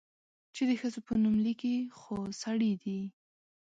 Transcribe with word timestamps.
چې 0.55 0.63
د 0.69 0.71
ښځو 0.81 0.99
په 1.07 1.13
نوم 1.23 1.35
ليکي، 1.45 1.75
خو 1.99 2.15
سړي 2.41 2.71
دي؟ 2.83 2.99